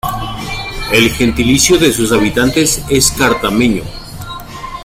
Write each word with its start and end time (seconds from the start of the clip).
El 0.91 1.11
gentilicio 1.11 1.77
de 1.77 1.91
sus 1.93 2.11
habitantes 2.11 2.81
es 2.89 3.11
cartameño-a. 3.11 3.85